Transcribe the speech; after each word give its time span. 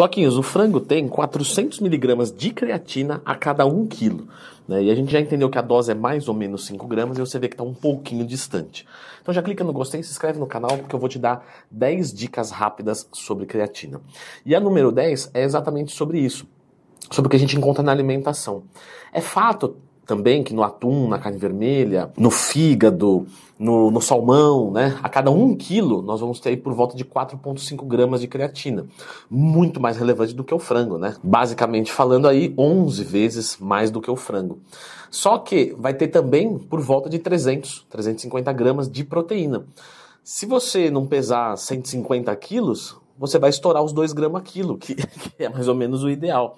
Floquinhos, 0.00 0.38
o 0.38 0.42
frango 0.42 0.80
tem 0.80 1.06
400 1.06 1.78
miligramas 1.80 2.32
de 2.32 2.52
creatina 2.52 3.20
a 3.22 3.34
cada 3.34 3.66
1 3.66 3.86
quilo. 3.86 4.28
Né? 4.66 4.84
E 4.84 4.90
a 4.90 4.94
gente 4.94 5.12
já 5.12 5.20
entendeu 5.20 5.50
que 5.50 5.58
a 5.58 5.60
dose 5.60 5.92
é 5.92 5.94
mais 5.94 6.26
ou 6.26 6.32
menos 6.32 6.64
5 6.64 6.86
gramas 6.86 7.18
e 7.18 7.20
você 7.20 7.38
vê 7.38 7.48
que 7.48 7.52
está 7.54 7.62
um 7.62 7.74
pouquinho 7.74 8.24
distante. 8.24 8.86
Então 9.20 9.34
já 9.34 9.42
clica 9.42 9.62
no 9.62 9.74
gostei, 9.74 10.02
se 10.02 10.10
inscreve 10.10 10.38
no 10.38 10.46
canal 10.46 10.78
porque 10.78 10.94
eu 10.94 10.98
vou 10.98 11.06
te 11.06 11.18
dar 11.18 11.44
10 11.70 12.14
dicas 12.14 12.50
rápidas 12.50 13.06
sobre 13.12 13.44
creatina. 13.44 14.00
E 14.46 14.54
a 14.54 14.58
número 14.58 14.90
10 14.90 15.32
é 15.34 15.42
exatamente 15.42 15.92
sobre 15.92 16.18
isso, 16.18 16.46
sobre 17.10 17.26
o 17.26 17.30
que 17.30 17.36
a 17.36 17.38
gente 17.38 17.54
encontra 17.54 17.82
na 17.82 17.92
alimentação. 17.92 18.62
É 19.12 19.20
fato 19.20 19.76
também 20.10 20.42
que 20.42 20.52
no 20.52 20.64
atum, 20.64 21.06
na 21.06 21.20
carne 21.20 21.38
vermelha, 21.38 22.10
no 22.16 22.32
fígado, 22.32 23.28
no, 23.56 23.92
no 23.92 24.00
salmão, 24.00 24.72
né? 24.72 24.98
A 25.04 25.08
cada 25.08 25.30
um 25.30 25.54
quilo 25.54 26.02
nós 26.02 26.18
vamos 26.18 26.40
ter 26.40 26.56
por 26.56 26.74
volta 26.74 26.96
de 26.96 27.04
4,5 27.04 27.86
gramas 27.86 28.20
de 28.20 28.26
creatina. 28.26 28.86
Muito 29.30 29.80
mais 29.80 29.96
relevante 29.96 30.34
do 30.34 30.42
que 30.42 30.52
o 30.52 30.58
frango, 30.58 30.98
né? 30.98 31.14
Basicamente 31.22 31.92
falando 31.92 32.26
aí 32.26 32.52
11 32.58 33.04
vezes 33.04 33.56
mais 33.60 33.88
do 33.92 34.00
que 34.00 34.10
o 34.10 34.16
frango. 34.16 34.58
Só 35.12 35.38
que 35.38 35.76
vai 35.78 35.94
ter 35.94 36.08
também 36.08 36.58
por 36.58 36.80
volta 36.80 37.08
de 37.08 37.20
300, 37.20 37.86
350 37.88 38.52
gramas 38.52 38.90
de 38.90 39.04
proteína. 39.04 39.64
Se 40.24 40.44
você 40.44 40.90
não 40.90 41.06
pesar 41.06 41.56
150 41.56 42.34
quilos, 42.34 42.96
você 43.20 43.38
vai 43.38 43.50
estourar 43.50 43.82
os 43.82 43.92
2 43.92 44.14
gramas 44.14 44.42
quilo, 44.42 44.78
que, 44.78 44.94
que 44.96 45.44
é 45.44 45.48
mais 45.50 45.68
ou 45.68 45.74
menos 45.74 46.02
o 46.02 46.08
ideal. 46.08 46.56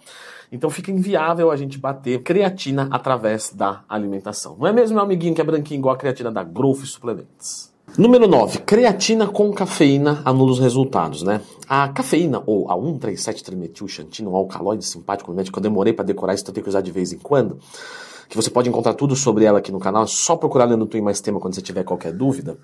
Então 0.53 0.71
fica 0.71 0.93
inviável 0.93 1.51
a 1.51 1.57
gente 1.57 1.77
bater 1.77 2.23
creatina 2.23 2.89
através 2.91 3.53
da 3.53 3.83
alimentação. 3.89 4.57
Não 4.59 4.67
é 4.69 4.73
mesmo, 4.73 4.95
meu 4.95 5.05
amiguinho, 5.05 5.35
que 5.35 5.41
é 5.41 5.45
branquinho 5.45 5.81
igual 5.81 5.95
a 5.95 5.99
creatina 5.99 6.31
da 6.31 6.45
Growth 6.45 6.85
Suplementos? 6.85 7.73
Número 7.99 8.29
9. 8.29 8.61
Creatina 8.61 9.27
com 9.27 9.53
cafeína 9.53 10.23
anula 10.25 10.53
os 10.53 10.61
resultados, 10.61 11.23
né? 11.23 11.41
A 11.69 11.89
cafeína, 11.89 12.43
ou 12.47 12.71
a 12.71 12.75
137-trimetilxantina, 12.77 14.29
um 14.29 14.37
alcaloide 14.37 14.85
simpático, 14.85 15.35
que 15.35 15.59
eu 15.59 15.63
demorei 15.63 15.93
para 15.93 16.05
decorar 16.05 16.33
isso, 16.33 16.45
então 16.45 16.53
eu 16.53 16.55
tenho 16.55 16.65
que 16.65 16.71
usar 16.71 16.81
de 16.81 16.91
vez 16.91 17.13
em 17.13 17.19
quando, 17.19 17.59
que 18.29 18.37
você 18.37 18.49
pode 18.49 18.69
encontrar 18.69 18.95
tudo 18.95 19.17
sobre 19.17 19.45
ela 19.45 19.59
aqui 19.59 19.73
no 19.73 19.81
canal, 19.81 20.05
é 20.05 20.07
só 20.07 20.37
procurar 20.37 20.67
lendo 20.67 20.87
Twin 20.87 21.03
Mais 21.03 21.21
Tema 21.21 21.41
quando 21.41 21.55
você 21.55 21.61
tiver 21.61 21.83
qualquer 21.83 22.13
dúvida. 22.13 22.57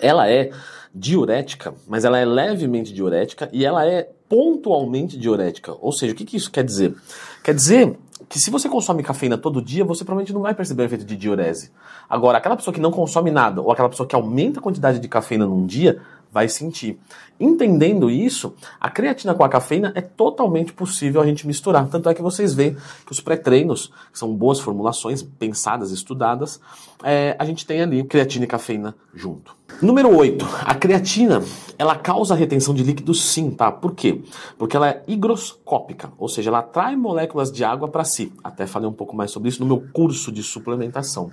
Ela 0.00 0.30
é 0.30 0.50
diurética, 0.94 1.74
mas 1.88 2.04
ela 2.04 2.18
é 2.18 2.24
levemente 2.24 2.92
diurética 2.92 3.48
e 3.52 3.64
ela 3.64 3.86
é 3.86 4.10
pontualmente 4.28 5.18
diurética. 5.18 5.74
Ou 5.80 5.92
seja, 5.92 6.12
o 6.12 6.16
que, 6.16 6.24
que 6.24 6.36
isso 6.36 6.50
quer 6.50 6.64
dizer? 6.64 6.94
Quer 7.42 7.54
dizer 7.54 7.98
que 8.28 8.38
se 8.38 8.50
você 8.50 8.68
consome 8.68 9.02
cafeína 9.02 9.36
todo 9.36 9.60
dia, 9.60 9.84
você 9.84 10.04
provavelmente 10.04 10.32
não 10.32 10.42
vai 10.42 10.54
perceber 10.54 10.82
o 10.82 10.86
efeito 10.86 11.04
de 11.04 11.16
diurese. 11.16 11.70
Agora, 12.08 12.38
aquela 12.38 12.56
pessoa 12.56 12.72
que 12.72 12.80
não 12.80 12.90
consome 12.90 13.30
nada, 13.30 13.60
ou 13.60 13.70
aquela 13.70 13.88
pessoa 13.88 14.06
que 14.06 14.14
aumenta 14.14 14.58
a 14.58 14.62
quantidade 14.62 14.98
de 14.98 15.08
cafeína 15.08 15.46
num 15.46 15.66
dia, 15.66 16.00
vai 16.32 16.48
sentir. 16.48 16.98
Entendendo 17.38 18.10
isso, 18.10 18.54
a 18.80 18.88
creatina 18.88 19.34
com 19.34 19.44
a 19.44 19.48
cafeína 19.48 19.92
é 19.94 20.00
totalmente 20.00 20.72
possível 20.72 21.20
a 21.20 21.26
gente 21.26 21.46
misturar. 21.46 21.86
Tanto 21.88 22.08
é 22.08 22.14
que 22.14 22.22
vocês 22.22 22.54
veem 22.54 22.76
que 23.04 23.12
os 23.12 23.20
pré-treinos, 23.20 23.92
que 24.10 24.18
são 24.18 24.34
boas 24.34 24.58
formulações, 24.58 25.22
pensadas, 25.22 25.90
estudadas, 25.90 26.58
é, 27.04 27.36
a 27.38 27.44
gente 27.44 27.66
tem 27.66 27.82
ali 27.82 28.02
creatina 28.04 28.44
e 28.44 28.48
cafeína 28.48 28.94
junto. 29.12 29.54
Número 29.82 30.14
8. 30.16 30.46
A 30.64 30.74
creatina, 30.74 31.42
ela 31.82 31.96
causa 31.96 32.36
retenção 32.36 32.72
de 32.72 32.84
líquidos 32.84 33.24
sim, 33.24 33.50
tá? 33.50 33.72
Por 33.72 33.92
quê? 33.92 34.22
Porque 34.56 34.76
ela 34.76 34.88
é 34.88 35.02
higroscópica, 35.08 36.12
ou 36.16 36.28
seja, 36.28 36.48
ela 36.48 36.60
atrai 36.60 36.94
moléculas 36.94 37.50
de 37.50 37.64
água 37.64 37.88
para 37.88 38.04
si. 38.04 38.32
Até 38.42 38.68
falei 38.68 38.88
um 38.88 38.92
pouco 38.92 39.16
mais 39.16 39.32
sobre 39.32 39.48
isso 39.48 39.60
no 39.60 39.66
meu 39.66 39.84
curso 39.92 40.30
de 40.30 40.44
suplementação. 40.44 41.32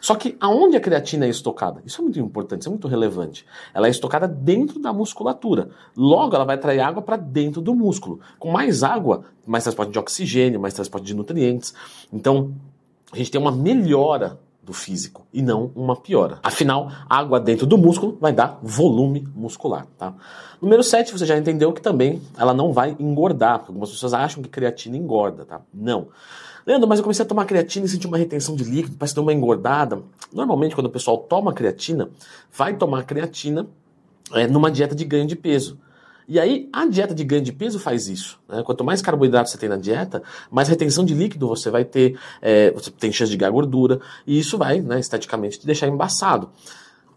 Só 0.00 0.14
que 0.14 0.36
aonde 0.40 0.76
a 0.76 0.80
creatina 0.80 1.26
é 1.26 1.28
estocada? 1.28 1.82
Isso 1.84 2.00
é 2.00 2.04
muito 2.04 2.20
importante, 2.20 2.60
isso 2.60 2.68
é 2.68 2.70
muito 2.70 2.86
relevante. 2.86 3.44
Ela 3.74 3.88
é 3.88 3.90
estocada 3.90 4.28
dentro 4.28 4.78
da 4.78 4.92
musculatura. 4.92 5.70
Logo, 5.96 6.36
ela 6.36 6.44
vai 6.44 6.54
atrair 6.54 6.78
água 6.78 7.02
para 7.02 7.16
dentro 7.16 7.60
do 7.60 7.74
músculo. 7.74 8.20
Com 8.38 8.52
mais 8.52 8.84
água, 8.84 9.24
mais 9.44 9.64
transporte 9.64 9.90
de 9.90 9.98
oxigênio, 9.98 10.60
mais 10.60 10.72
transporte 10.72 11.04
de 11.04 11.14
nutrientes. 11.14 11.74
Então, 12.12 12.54
a 13.10 13.16
gente 13.16 13.32
tem 13.32 13.40
uma 13.40 13.50
melhora 13.50 14.38
do 14.70 14.72
físico 14.72 15.26
e 15.32 15.42
não 15.42 15.72
uma 15.74 15.96
piora. 15.96 16.38
Afinal, 16.44 16.92
água 17.08 17.40
dentro 17.40 17.66
do 17.66 17.76
músculo 17.76 18.16
vai 18.20 18.32
dar 18.32 18.60
volume 18.62 19.26
muscular, 19.34 19.84
tá? 19.98 20.14
Número 20.62 20.82
7, 20.84 21.12
você 21.12 21.26
já 21.26 21.36
entendeu 21.36 21.72
que 21.72 21.82
também 21.82 22.22
ela 22.38 22.54
não 22.54 22.72
vai 22.72 22.96
engordar, 23.00 23.58
porque 23.58 23.72
algumas 23.72 23.90
pessoas 23.90 24.14
acham 24.14 24.40
que 24.42 24.48
creatina 24.48 24.96
engorda, 24.96 25.44
tá? 25.44 25.60
Não. 25.74 26.08
Leandro, 26.64 26.88
mas 26.88 27.00
eu 27.00 27.02
comecei 27.02 27.24
a 27.24 27.28
tomar 27.28 27.46
creatina 27.46 27.86
e 27.86 27.88
senti 27.88 28.06
uma 28.06 28.16
retenção 28.16 28.54
de 28.54 28.62
líquido, 28.62 28.96
parece 28.96 29.14
ter 29.14 29.20
uma 29.20 29.32
engordada. 29.32 30.00
Normalmente, 30.32 30.76
quando 30.76 30.86
o 30.86 30.90
pessoal 30.90 31.18
toma 31.18 31.52
creatina, 31.52 32.08
vai 32.56 32.76
tomar 32.76 33.02
creatina 33.02 33.66
é, 34.32 34.46
numa 34.46 34.70
dieta 34.70 34.94
de 34.94 35.04
ganho 35.04 35.26
de 35.26 35.34
peso. 35.34 35.78
E 36.30 36.38
aí, 36.38 36.68
a 36.72 36.86
dieta 36.86 37.12
de 37.12 37.24
ganho 37.24 37.42
de 37.42 37.52
peso 37.52 37.80
faz 37.80 38.06
isso. 38.06 38.38
Né? 38.48 38.62
Quanto 38.62 38.84
mais 38.84 39.02
carboidrato 39.02 39.50
você 39.50 39.58
tem 39.58 39.68
na 39.68 39.76
dieta, 39.76 40.22
mais 40.48 40.68
retenção 40.68 41.04
de 41.04 41.12
líquido 41.12 41.48
você 41.48 41.70
vai 41.70 41.84
ter, 41.84 42.16
é, 42.40 42.70
você 42.70 42.88
tem 42.88 43.10
chance 43.10 43.32
de 43.32 43.36
ganhar 43.36 43.50
gordura, 43.50 44.00
e 44.24 44.38
isso 44.38 44.56
vai, 44.56 44.80
né, 44.80 45.00
esteticamente, 45.00 45.58
te 45.58 45.66
deixar 45.66 45.88
embaçado. 45.88 46.50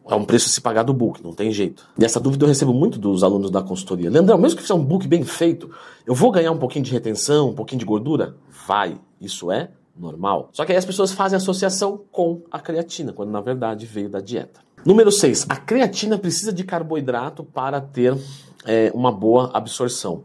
É 0.09 0.15
um 0.15 0.25
preço 0.25 0.47
a 0.47 0.49
se 0.49 0.59
pagar 0.59 0.81
do 0.81 0.95
book, 0.95 1.23
não 1.23 1.31
tem 1.31 1.51
jeito. 1.51 1.87
E 1.95 2.03
essa 2.03 2.19
dúvida 2.19 2.43
eu 2.43 2.47
recebo 2.47 2.73
muito 2.73 2.97
dos 2.97 3.23
alunos 3.23 3.51
da 3.51 3.61
consultoria. 3.61 4.09
Leandrão, 4.09 4.35
mesmo 4.39 4.57
que 4.57 4.63
fizer 4.63 4.73
um 4.73 4.83
book 4.83 5.07
bem 5.07 5.23
feito, 5.23 5.69
eu 6.07 6.15
vou 6.15 6.31
ganhar 6.31 6.51
um 6.51 6.57
pouquinho 6.57 6.83
de 6.83 6.91
retenção, 6.91 7.51
um 7.51 7.53
pouquinho 7.53 7.77
de 7.77 7.85
gordura? 7.85 8.35
Vai, 8.67 8.99
isso 9.21 9.51
é 9.51 9.69
normal. 9.95 10.49
Só 10.53 10.65
que 10.65 10.71
aí 10.71 10.77
as 10.77 10.85
pessoas 10.85 11.11
fazem 11.11 11.37
associação 11.37 12.01
com 12.11 12.41
a 12.51 12.59
creatina, 12.59 13.13
quando 13.13 13.29
na 13.29 13.41
verdade 13.41 13.85
veio 13.85 14.09
da 14.09 14.19
dieta. 14.19 14.59
Número 14.83 15.11
6. 15.11 15.45
A 15.49 15.55
creatina 15.55 16.17
precisa 16.17 16.51
de 16.51 16.63
carboidrato 16.63 17.43
para 17.43 17.79
ter 17.79 18.17
é, 18.65 18.91
uma 18.93 19.11
boa 19.11 19.51
absorção. 19.53 20.23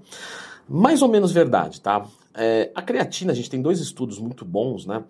Mais 0.68 1.02
ou 1.02 1.08
menos 1.08 1.32
verdade, 1.32 1.80
tá? 1.80 2.06
É, 2.34 2.70
a 2.74 2.82
creatina, 2.82 3.32
a 3.32 3.34
gente 3.34 3.50
tem 3.50 3.60
dois 3.60 3.80
estudos 3.80 4.18
muito 4.18 4.44
bons, 4.44 4.86
né? 4.86 5.02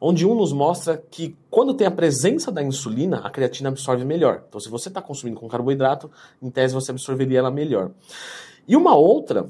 Onde 0.00 0.26
um 0.26 0.34
nos 0.34 0.52
mostra 0.52 1.02
que 1.10 1.36
quando 1.50 1.72
tem 1.72 1.86
a 1.86 1.90
presença 1.90 2.50
da 2.50 2.62
insulina, 2.62 3.18
a 3.18 3.30
creatina 3.30 3.68
absorve 3.68 4.04
melhor. 4.04 4.44
Então, 4.48 4.60
se 4.60 4.68
você 4.68 4.88
está 4.88 5.00
consumindo 5.00 5.38
com 5.38 5.48
carboidrato, 5.48 6.10
em 6.42 6.50
tese 6.50 6.74
você 6.74 6.90
absorveria 6.90 7.38
ela 7.38 7.50
melhor. 7.50 7.90
E 8.66 8.76
uma 8.76 8.94
outra 8.94 9.48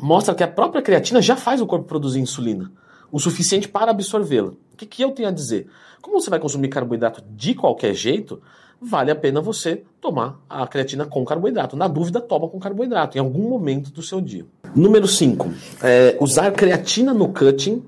mostra 0.00 0.34
que 0.34 0.42
a 0.42 0.48
própria 0.48 0.82
creatina 0.82 1.20
já 1.20 1.36
faz 1.36 1.60
o 1.60 1.66
corpo 1.66 1.86
produzir 1.86 2.20
insulina, 2.20 2.72
o 3.12 3.20
suficiente 3.20 3.68
para 3.68 3.90
absorvê-la. 3.90 4.48
O 4.48 4.76
que, 4.76 4.86
que 4.86 5.02
eu 5.02 5.12
tenho 5.12 5.28
a 5.28 5.32
dizer? 5.32 5.68
Como 6.00 6.20
você 6.20 6.30
vai 6.30 6.38
consumir 6.38 6.68
carboidrato 6.68 7.22
de 7.30 7.54
qualquer 7.54 7.94
jeito, 7.94 8.40
vale 8.80 9.10
a 9.10 9.16
pena 9.16 9.40
você 9.40 9.82
tomar 10.00 10.40
a 10.48 10.66
creatina 10.66 11.04
com 11.06 11.24
carboidrato. 11.24 11.76
Na 11.76 11.88
dúvida, 11.88 12.20
toma 12.20 12.48
com 12.48 12.58
carboidrato 12.58 13.16
em 13.16 13.20
algum 13.20 13.48
momento 13.48 13.90
do 13.90 14.02
seu 14.02 14.20
dia. 14.20 14.44
Número 14.74 15.06
5. 15.06 15.50
É, 15.82 16.16
usar 16.20 16.50
creatina 16.52 17.12
no 17.12 17.28
cutting 17.28 17.82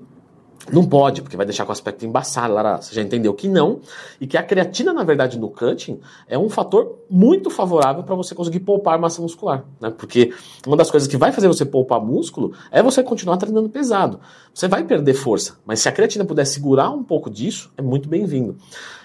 não 0.71 0.85
pode, 0.85 1.21
porque 1.21 1.37
vai 1.37 1.45
deixar 1.45 1.65
com 1.65 1.69
o 1.69 1.73
aspecto 1.73 2.05
embaçado. 2.05 2.53
Lara, 2.53 2.81
você 2.81 2.93
já 2.93 3.01
entendeu 3.01 3.33
que 3.33 3.47
não. 3.47 3.79
E 4.19 4.27
que 4.27 4.37
a 4.37 4.43
creatina, 4.43 4.93
na 4.93 5.03
verdade, 5.03 5.39
no 5.39 5.49
cutting 5.49 5.99
é 6.27 6.37
um 6.37 6.49
fator 6.49 6.99
muito 7.09 7.49
favorável 7.49 8.03
para 8.03 8.15
você 8.15 8.35
conseguir 8.35 8.59
poupar 8.61 8.99
massa 8.99 9.21
muscular. 9.21 9.65
Né? 9.79 9.89
Porque 9.89 10.33
uma 10.65 10.77
das 10.77 10.91
coisas 10.91 11.07
que 11.07 11.17
vai 11.17 11.31
fazer 11.31 11.47
você 11.47 11.65
poupar 11.65 11.99
músculo 11.99 12.53
é 12.71 12.81
você 12.83 13.03
continuar 13.03 13.37
treinando 13.37 13.69
pesado. 13.69 14.19
Você 14.53 14.67
vai 14.67 14.83
perder 14.83 15.13
força, 15.13 15.57
mas 15.65 15.79
se 15.79 15.87
a 15.89 15.91
creatina 15.91 16.25
puder 16.25 16.45
segurar 16.45 16.89
um 16.89 17.03
pouco 17.03 17.29
disso, 17.29 17.71
é 17.77 17.81
muito 17.81 18.09
bem-vindo. 18.09 18.57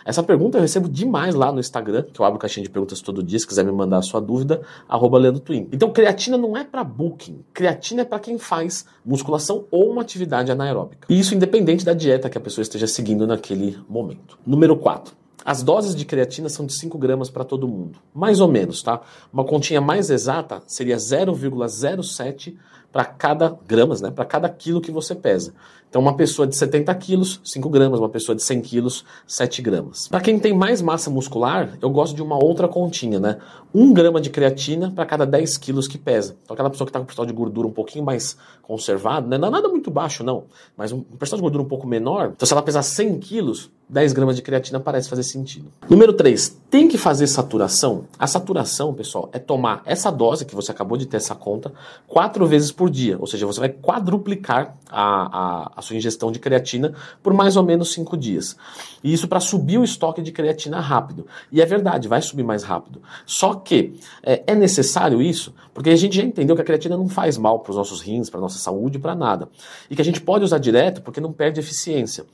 Essa 0.05 0.23
pergunta 0.23 0.59
eu 0.59 0.63
recebo 0.63 0.87
demais 0.87 1.35
lá 1.35 1.51
no 1.51 1.59
Instagram, 1.59 2.03
que 2.13 2.21
eu 2.21 2.27
abro 2.27 2.39
caixinha 2.39 2.63
de 2.63 2.69
perguntas 2.69 3.01
todo 3.01 3.23
dia, 3.23 3.39
se 3.39 3.47
quiser 3.47 3.65
me 3.65 3.73
mandar 3.73 3.99
a 3.99 4.03
sua 4.03 4.21
dúvida, 4.21 4.61
arroba 4.87 5.19
Twin. 5.41 5.67
Então, 5.73 5.91
creatina 5.91 6.37
não 6.37 6.57
é 6.57 6.63
para 6.63 6.85
booking. 6.85 7.43
Creatina 7.55 8.03
é 8.03 8.05
para 8.05 8.19
quem 8.19 8.37
faz 8.37 8.85
musculação 9.05 9.65
ou 9.71 9.91
uma 9.91 10.03
atividade 10.03 10.53
anaeróbica. 10.53 11.07
E 11.09 11.19
isso 11.19 11.35
independente 11.35 11.54
da 11.85 11.93
dieta 11.93 12.29
que 12.29 12.39
a 12.39 12.41
pessoa 12.41 12.63
esteja 12.63 12.87
seguindo 12.87 13.27
naquele 13.27 13.79
momento. 13.89 14.39
Número 14.47 14.77
4. 14.77 15.24
As 15.45 15.63
doses 15.63 15.95
de 15.95 16.05
creatina 16.05 16.49
são 16.49 16.65
de 16.65 16.73
5 16.73 16.97
gramas 16.97 17.29
para 17.29 17.45
todo 17.45 17.69
mundo. 17.69 17.99
Mais 18.15 18.41
ou 18.41 18.49
menos, 18.49 18.83
tá? 18.83 19.01
Uma 19.33 19.45
continha 19.45 19.81
mais 19.81 20.09
exata 20.09 20.63
seria 20.67 20.97
0,07 20.97 22.57
para 22.91 23.05
cada 23.05 23.59
gramas, 23.67 24.01
né? 24.01 24.11
Para 24.11 24.25
cada 24.25 24.49
quilo 24.49 24.81
que 24.81 24.91
você 24.91 25.15
pesa. 25.15 25.53
Então, 25.91 26.01
uma 26.01 26.17
pessoa 26.17 26.47
de 26.47 26.57
70 26.57 26.95
quilos, 26.95 27.41
5 27.45 27.69
gramas. 27.69 28.01
Uma 28.01 28.09
pessoa 28.09 28.35
de 28.35 28.43
100 28.43 28.63
quilos, 28.63 29.05
7 29.27 29.61
gramas. 29.63 30.09
Para 30.09 30.21
quem 30.21 30.39
tem 30.39 30.53
mais 30.53 30.81
massa 30.81 31.11
muscular, 31.11 31.77
eu 31.83 31.91
gosto 31.91 32.17
de 32.17 32.23
uma 32.23 32.43
outra 32.43 32.67
continha, 32.67 33.21
né? 33.21 33.39
1 33.75 33.93
grama 33.93 34.21
de 34.21 34.31
creatina 34.31 34.91
para 34.91 35.05
cada 35.05 35.27
10 35.27 35.59
quilos 35.59 35.87
que 35.87 35.99
pesa. 35.99 36.37
Então, 36.43 36.55
aquela 36.55 36.71
pessoa 36.71 36.87
que 36.87 36.91
está 36.91 36.99
com 37.01 37.05
percentual 37.05 37.27
de 37.27 37.33
gordura 37.33 37.69
um 37.69 37.73
pouquinho 37.73 38.05
mais 38.05 38.37
conservado, 38.63 39.29
né? 39.29 39.37
Não 39.39 39.49
é 39.49 39.51
nada 39.51 39.69
muito 39.69 39.91
baixo, 39.91 40.25
não. 40.25 40.45
Mas 40.77 40.91
um 40.91 41.03
percentual 41.03 41.39
de 41.39 41.43
gordura 41.43 41.63
um 41.65 41.69
pouco 41.69 41.87
menor. 41.87 42.33
Então, 42.35 42.47
se 42.47 42.53
ela 42.53 42.63
pesar 42.63 42.83
100 42.83 43.19
quilos, 43.19 43.71
10 43.95 44.13
gramas 44.13 44.35
de 44.35 44.43
creatina 44.43 44.81
parece 44.81 45.09
fazer 45.09 45.23
sentido. 45.23 45.73
Número 45.89 46.13
3. 46.13 46.61
Tem 46.69 46.89
que 46.89 46.99
fazer 46.99 47.29
saturação? 47.29 48.07
A 48.19 48.27
saturação, 48.27 48.93
pessoal, 48.93 49.31
é 49.33 49.39
tomar 49.39 49.83
essa 49.87 50.11
dose 50.11 50.45
que 50.45 50.53
você 50.53 50.73
acabou 50.73 50.99
de 50.99 51.07
ter 51.07 51.19
essa 51.19 51.33
conta 51.33 51.73
quatro 52.09 52.45
vezes 52.45 52.73
por 52.73 52.91
dia. 52.91 53.17
Ou 53.21 53.27
seja, 53.29 53.47
você 53.47 53.61
vai 53.61 53.69
quadruplicar 53.69 54.77
a, 54.91 55.39
a, 55.67 55.73
a 55.77 55.83
sua 55.83 55.95
ingestão 55.95 56.33
de 56.33 56.41
creatina 56.41 56.93
por 57.23 57.33
mais 57.33 57.57
ou 57.57 57.63
menos 57.63 57.93
5 57.93 58.17
dias. 58.17 58.57
E 59.03 59.13
isso 59.13 59.29
para 59.29 59.39
subir 59.39 59.79
o 59.79 59.85
estoque 59.85 60.21
de 60.21 60.33
creatina 60.33 60.81
rápido. 60.81 61.25
E 61.53 61.63
é 61.63 61.67
verdade, 61.67 62.09
vai 62.09 62.21
subir 62.21 62.43
mais 62.43 62.65
rápido. 62.65 63.01
Só 63.25 63.55
que 63.55 63.95
é, 64.25 64.43
é 64.45 64.55
necessário 64.57 65.23
isso, 65.23 65.55
porque 65.73 65.91
a 65.91 65.97
gente 65.97 66.17
já 66.17 66.25
entendeu 66.25 66.57
que 66.57 66.63
a 66.63 66.65
creatina 66.65 66.97
não 66.97 67.09
faz 67.09 67.39
mal 67.39 67.61
para 67.61 67.71
os 67.71 67.77
nossos 67.77 68.01
rins, 68.01 68.29
para 68.29 68.41
nossa 68.41 68.59
saúde, 68.59 68.99
para 68.99 69.15
nada. 69.15 69.49
E 69.89 69.95
que 69.95 70.03
a 70.03 70.05
gente 70.05 70.21
pode 70.21 70.43
usar 70.45 70.59
direto 70.59 71.01
porque 71.01 71.21
não 71.21 71.33
perde 71.33 71.61
eficiência. 71.61 72.25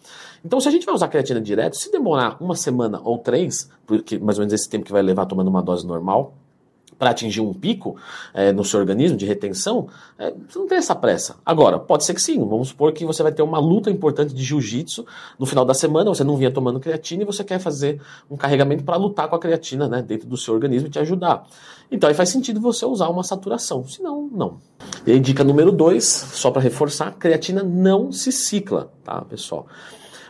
Então, 0.42 0.58
se 0.58 0.68
a 0.68 0.70
gente 0.70 0.86
vai 0.86 0.94
usar 0.94 1.08
creatina 1.08 1.40
direto, 1.50 1.76
se 1.76 1.90
demorar 1.90 2.36
uma 2.40 2.54
semana 2.54 3.00
ou 3.02 3.18
três, 3.18 3.68
porque 3.86 4.18
mais 4.18 4.38
ou 4.38 4.42
menos 4.42 4.52
esse 4.52 4.68
tempo 4.68 4.84
que 4.84 4.92
vai 4.92 5.02
levar 5.02 5.26
tomando 5.26 5.48
uma 5.48 5.62
dose 5.62 5.86
normal, 5.86 6.34
para 7.00 7.10
atingir 7.12 7.40
um 7.40 7.54
pico 7.54 7.96
é, 8.34 8.52
no 8.52 8.62
seu 8.62 8.78
organismo 8.78 9.16
de 9.16 9.24
retenção, 9.24 9.88
é, 10.18 10.34
você 10.46 10.58
não 10.58 10.68
tem 10.68 10.76
essa 10.76 10.94
pressa. 10.94 11.36
Agora, 11.46 11.78
pode 11.78 12.04
ser 12.04 12.12
que 12.12 12.20
sim. 12.20 12.38
Vamos 12.46 12.68
supor 12.68 12.92
que 12.92 13.06
você 13.06 13.22
vai 13.22 13.32
ter 13.32 13.40
uma 13.40 13.58
luta 13.58 13.90
importante 13.90 14.34
de 14.34 14.44
jiu-jitsu 14.44 15.06
no 15.38 15.46
final 15.46 15.64
da 15.64 15.72
semana, 15.72 16.10
você 16.10 16.22
não 16.22 16.36
vinha 16.36 16.50
tomando 16.50 16.78
creatina 16.78 17.22
e 17.22 17.26
você 17.26 17.42
quer 17.42 17.58
fazer 17.58 18.02
um 18.30 18.36
carregamento 18.36 18.84
para 18.84 18.96
lutar 18.96 19.28
com 19.28 19.34
a 19.34 19.38
creatina 19.38 19.88
né, 19.88 20.02
dentro 20.02 20.28
do 20.28 20.36
seu 20.36 20.52
organismo 20.52 20.88
e 20.88 20.90
te 20.90 20.98
ajudar. 20.98 21.46
Então 21.90 22.06
aí 22.06 22.14
faz 22.14 22.28
sentido 22.28 22.60
você 22.60 22.84
usar 22.84 23.08
uma 23.08 23.24
saturação. 23.24 23.82
Se 23.88 24.02
não, 24.02 24.28
não. 24.30 24.58
E 25.06 25.12
aí, 25.12 25.20
dica 25.20 25.42
número 25.42 25.72
dois, 25.72 26.04
só 26.04 26.50
para 26.50 26.60
reforçar, 26.60 27.12
creatina 27.12 27.62
não 27.62 28.12
se 28.12 28.30
cicla, 28.30 28.92
tá, 29.02 29.22
pessoal? 29.22 29.66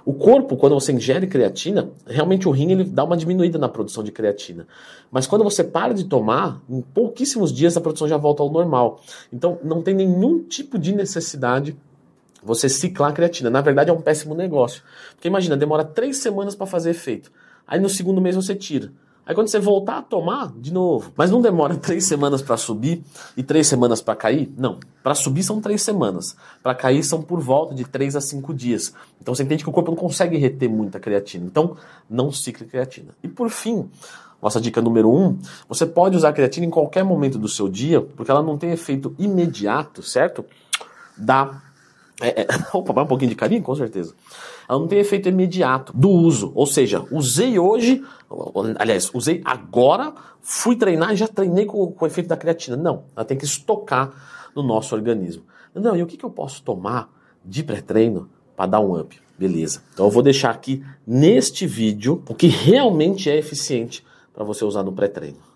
O 0.04 0.12
corpo, 0.14 0.56
quando 0.56 0.74
você 0.74 0.92
ingere 0.92 1.26
creatina, 1.26 1.90
realmente 2.06 2.48
o 2.48 2.50
rim 2.50 2.70
ele 2.72 2.84
dá 2.84 3.04
uma 3.04 3.16
diminuída 3.16 3.58
na 3.58 3.68
produção 3.68 4.02
de 4.02 4.10
creatina. 4.10 4.66
Mas 5.10 5.26
quando 5.26 5.44
você 5.44 5.62
para 5.62 5.92
de 5.92 6.04
tomar, 6.04 6.60
em 6.68 6.80
pouquíssimos 6.80 7.52
dias 7.52 7.76
a 7.76 7.80
produção 7.80 8.08
já 8.08 8.16
volta 8.16 8.42
ao 8.42 8.50
normal. 8.50 9.00
Então 9.32 9.58
não 9.62 9.82
tem 9.82 9.94
nenhum 9.94 10.42
tipo 10.42 10.78
de 10.78 10.94
necessidade 10.94 11.76
você 12.42 12.68
ciclar 12.68 13.12
creatina. 13.12 13.50
Na 13.50 13.60
verdade 13.60 13.90
é 13.90 13.92
um 13.92 14.00
péssimo 14.00 14.34
negócio. 14.34 14.82
Porque 15.14 15.28
imagina, 15.28 15.56
demora 15.56 15.84
três 15.84 16.18
semanas 16.18 16.54
para 16.54 16.66
fazer 16.66 16.90
efeito. 16.90 17.30
Aí 17.66 17.78
no 17.78 17.88
segundo 17.88 18.20
mês 18.20 18.36
você 18.36 18.54
tira. 18.54 18.90
Aí 19.26 19.34
quando 19.34 19.48
você 19.48 19.58
voltar 19.60 19.98
a 19.98 20.02
tomar, 20.02 20.52
de 20.56 20.72
novo. 20.72 21.12
Mas 21.16 21.30
não 21.30 21.40
demora 21.40 21.76
três 21.78 22.04
semanas 22.04 22.42
para 22.42 22.56
subir 22.56 23.02
e 23.36 23.42
três 23.42 23.66
semanas 23.66 24.00
para 24.00 24.16
cair? 24.16 24.52
Não. 24.56 24.78
Para 25.02 25.14
subir 25.14 25.42
são 25.42 25.60
três 25.60 25.82
semanas. 25.82 26.36
Para 26.62 26.74
cair 26.74 27.02
são 27.04 27.22
por 27.22 27.40
volta 27.40 27.74
de 27.74 27.84
três 27.84 28.16
a 28.16 28.20
cinco 28.20 28.52
dias. 28.52 28.92
Então 29.20 29.34
você 29.34 29.42
entende 29.42 29.62
que 29.62 29.70
o 29.70 29.72
corpo 29.72 29.90
não 29.90 29.96
consegue 29.96 30.36
reter 30.36 30.68
muita 30.68 30.98
creatina. 30.98 31.46
Então 31.46 31.76
não 32.08 32.32
cicle 32.32 32.66
creatina. 32.66 33.14
E 33.22 33.28
por 33.28 33.50
fim, 33.50 33.88
nossa 34.42 34.60
dica 34.60 34.80
número 34.80 35.10
um, 35.14 35.38
você 35.68 35.84
pode 35.84 36.16
usar 36.16 36.32
creatina 36.32 36.66
em 36.66 36.70
qualquer 36.70 37.04
momento 37.04 37.38
do 37.38 37.48
seu 37.48 37.68
dia, 37.68 38.00
porque 38.00 38.30
ela 38.30 38.42
não 38.42 38.56
tem 38.56 38.70
efeito 38.70 39.14
imediato, 39.18 40.02
certo? 40.02 40.44
Da 41.16 41.62
é, 42.20 42.42
é, 42.42 42.46
opa, 42.72 42.92
vai 42.92 43.04
um 43.04 43.06
pouquinho 43.06 43.30
de 43.30 43.36
carinho? 43.36 43.62
Com 43.62 43.74
certeza. 43.74 44.14
Ela 44.68 44.78
não 44.78 44.86
tem 44.86 44.98
efeito 44.98 45.28
imediato 45.28 45.92
do 45.96 46.08
uso. 46.08 46.52
Ou 46.54 46.66
seja, 46.66 47.04
usei 47.10 47.58
hoje, 47.58 48.04
aliás, 48.78 49.10
usei 49.12 49.40
agora, 49.44 50.12
fui 50.40 50.76
treinar 50.76 51.12
e 51.12 51.16
já 51.16 51.26
treinei 51.26 51.64
com, 51.64 51.90
com 51.90 52.04
o 52.04 52.08
efeito 52.08 52.28
da 52.28 52.36
creatina. 52.36 52.76
Não, 52.76 53.04
ela 53.16 53.24
tem 53.24 53.36
que 53.36 53.44
estocar 53.44 54.12
no 54.54 54.62
nosso 54.62 54.94
organismo. 54.94 55.44
Não, 55.74 55.96
e 55.96 56.02
o 56.02 56.06
que, 56.06 56.16
que 56.16 56.24
eu 56.24 56.30
posso 56.30 56.62
tomar 56.62 57.10
de 57.44 57.62
pré-treino 57.62 58.28
para 58.56 58.66
dar 58.66 58.80
um 58.80 58.98
up? 58.98 59.20
Beleza. 59.38 59.82
Então 59.94 60.06
eu 60.06 60.10
vou 60.10 60.22
deixar 60.22 60.50
aqui 60.50 60.84
neste 61.06 61.66
vídeo 61.66 62.22
o 62.28 62.34
que 62.34 62.46
realmente 62.46 63.30
é 63.30 63.36
eficiente 63.36 64.04
para 64.34 64.44
você 64.44 64.64
usar 64.64 64.82
no 64.82 64.92
pré-treino. 64.92 65.49